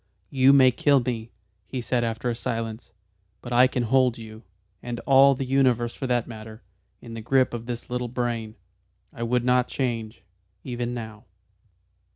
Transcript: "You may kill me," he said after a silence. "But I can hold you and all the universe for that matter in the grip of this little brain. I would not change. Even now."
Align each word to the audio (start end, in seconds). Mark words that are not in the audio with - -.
"You 0.31 0.51
may 0.51 0.71
kill 0.71 0.99
me," 0.99 1.29
he 1.67 1.79
said 1.79 2.03
after 2.03 2.27
a 2.27 2.33
silence. 2.33 2.89
"But 3.39 3.53
I 3.53 3.67
can 3.67 3.83
hold 3.83 4.17
you 4.17 4.41
and 4.81 4.99
all 5.01 5.35
the 5.35 5.45
universe 5.45 5.93
for 5.93 6.07
that 6.07 6.25
matter 6.25 6.63
in 7.01 7.13
the 7.13 7.21
grip 7.21 7.53
of 7.53 7.67
this 7.67 7.87
little 7.87 8.07
brain. 8.07 8.55
I 9.13 9.21
would 9.21 9.43
not 9.45 9.67
change. 9.67 10.23
Even 10.63 10.95
now." 10.95 11.25